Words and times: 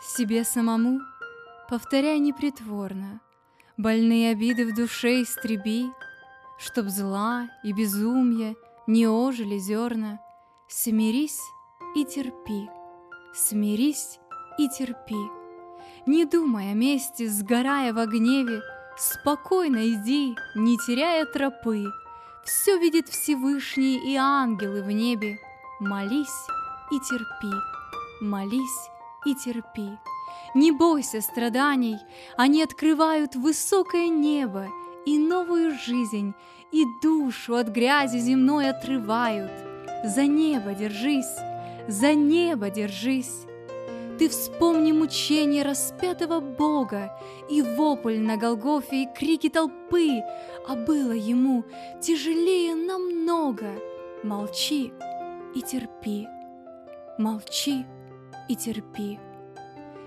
Себе 0.00 0.44
самому 0.44 1.00
повторяй 1.68 2.18
непритворно, 2.18 3.20
Больные 3.76 4.30
обиды 4.30 4.66
в 4.66 4.74
душе 4.74 5.22
истреби, 5.22 5.90
Чтоб 6.58 6.88
зла 6.88 7.48
и 7.64 7.72
безумья 7.72 8.54
не 8.86 9.06
ожили 9.06 9.58
зерна. 9.58 10.20
Смирись 10.68 11.40
и 11.96 12.04
терпи, 12.04 12.68
смирись 13.34 14.18
и 14.58 14.68
терпи. 14.68 15.30
Не 16.06 16.24
думай 16.24 16.70
о 16.70 16.74
мести, 16.74 17.26
сгорая 17.26 17.92
в 17.92 18.06
гневе, 18.06 18.62
Спокойно 18.96 19.88
иди, 19.88 20.36
не 20.54 20.78
теряя 20.78 21.26
тропы. 21.26 21.86
Все 22.44 22.78
видит 22.78 23.08
Всевышний 23.08 23.96
и 23.96 24.14
ангелы 24.16 24.82
в 24.82 24.90
небе. 24.90 25.38
Молись 25.80 26.46
и 26.92 27.00
терпи, 27.00 27.52
молись 28.20 28.90
и 29.24 29.34
терпи. 29.34 29.98
Не 30.54 30.72
бойся 30.72 31.20
страданий, 31.20 31.98
они 32.36 32.62
открывают 32.62 33.34
высокое 33.34 34.08
небо 34.08 34.68
и 35.04 35.18
новую 35.18 35.76
жизнь, 35.76 36.34
и 36.72 36.84
душу 37.02 37.56
от 37.56 37.68
грязи 37.68 38.18
земной 38.18 38.70
отрывают. 38.70 39.52
За 40.04 40.26
небо 40.26 40.74
держись, 40.74 41.36
за 41.88 42.14
небо 42.14 42.70
держись. 42.70 43.46
Ты 44.18 44.28
вспомни 44.28 44.92
мучение 44.92 45.64
распятого 45.64 46.38
Бога 46.38 47.18
И 47.48 47.62
вопль 47.62 48.18
на 48.18 48.36
Голгофе, 48.36 49.02
и 49.02 49.08
крики 49.12 49.48
толпы, 49.48 50.22
А 50.68 50.76
было 50.76 51.10
ему 51.12 51.64
тяжелее 52.00 52.76
намного. 52.76 53.66
Молчи 54.22 54.92
и 55.54 55.60
терпи, 55.62 56.28
молчи 57.18 57.84
и 58.48 58.56
терпи. 58.56 59.18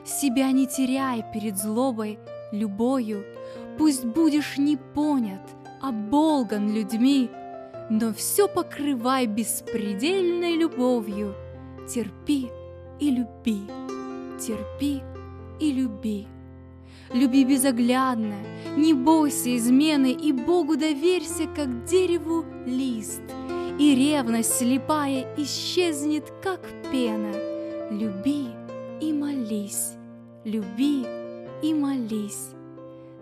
Себя 0.06 0.52
не 0.52 0.68
теряй 0.68 1.24
перед 1.34 1.58
злобой, 1.58 2.20
любою, 2.52 3.26
Пусть 3.78 4.06
будешь 4.06 4.58
не 4.58 4.76
понят, 4.76 5.42
оболган 5.82 6.74
людьми, 6.74 7.30
Но 7.90 8.14
все 8.14 8.48
покрывай 8.48 9.28
беспредельной 9.28 10.56
любовью, 10.56 11.36
Терпи 11.88 12.50
и 13.00 13.12
люби, 13.12 13.62
терпи 14.40 15.02
и 15.60 15.72
люби. 15.72 16.28
Люби 17.14 17.46
безоглядно, 17.46 18.36
не 18.76 18.94
бойся 18.94 19.56
измены, 19.56 20.12
И 20.12 20.32
Богу 20.32 20.76
доверься, 20.76 21.48
как 21.56 21.86
дереву 21.86 22.44
лист, 22.66 23.22
И 23.80 23.96
ревность 23.96 24.58
слепая 24.58 25.28
исчезнет, 25.38 26.34
как 26.42 26.62
пена. 26.92 27.57
Люби 27.90 28.48
и 29.00 29.14
молись, 29.14 29.94
люби 30.44 31.06
и 31.64 31.74
молись. 31.74 32.50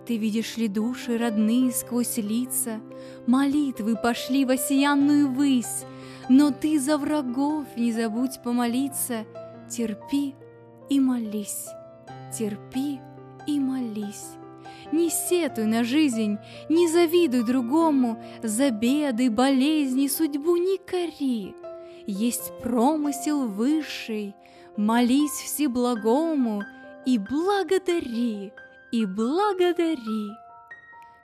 Ты 0.07 0.17
видишь 0.17 0.57
ли 0.57 0.67
души 0.67 1.19
родные 1.19 1.71
сквозь 1.71 2.17
лица, 2.17 2.79
Молитвы 3.27 3.95
пошли 3.95 4.43
в 4.43 4.49
осиянную 4.49 5.31
высь, 5.31 5.85
Но 6.29 6.49
ты 6.49 6.79
за 6.79 6.97
врагов 6.97 7.67
не 7.77 7.91
забудь 7.91 8.41
помолиться, 8.43 9.25
Терпи 9.69 10.33
и 10.89 10.99
молись, 10.99 11.67
терпи 12.35 12.99
и 13.45 13.59
молись. 13.59 14.31
Не 14.91 15.11
сетуй 15.11 15.65
на 15.65 15.83
жизнь, 15.83 16.37
не 16.69 16.87
завидуй 16.87 17.43
другому, 17.43 18.19
За 18.41 18.71
беды, 18.71 19.29
болезни 19.29 20.07
судьбу 20.07 20.57
не 20.57 20.79
кори. 20.79 21.53
Есть 22.07 22.51
промысел 22.61 23.47
высший, 23.47 24.35
молись 24.77 25.31
всеблагому 25.31 26.63
И 27.05 27.17
благодари, 27.17 28.53
и 28.91 29.05
благодари. 29.05 30.29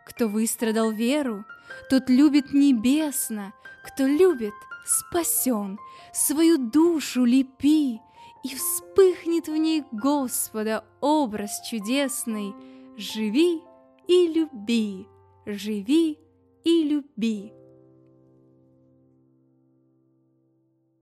Кто 0.08 0.28
выстрадал 0.28 0.92
веру, 0.92 1.46
тот 1.90 2.10
любит 2.10 2.54
небесно, 2.54 3.54
Кто 3.86 4.06
любит, 4.08 4.54
спасен, 4.86 5.78
свою 6.14 6.58
душу 6.58 7.26
лепи, 7.26 8.02
И 8.44 8.56
вспыхнет 8.56 9.48
в 9.48 9.56
ней 9.56 9.84
Господа 9.92 10.84
образ 11.00 11.62
чудесный. 11.70 12.56
Живи 12.98 13.62
и 14.08 14.28
люби, 14.28 15.08
живи 15.46 16.18
и 16.64 16.84
люби. 16.84 17.61